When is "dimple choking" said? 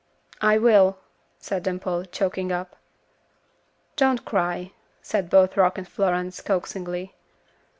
1.61-2.51